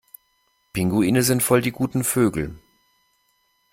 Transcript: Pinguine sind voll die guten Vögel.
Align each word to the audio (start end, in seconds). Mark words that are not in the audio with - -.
Pinguine 0.73 1.21
sind 1.21 1.43
voll 1.43 1.61
die 1.61 1.71
guten 1.71 2.03
Vögel. 2.03 2.57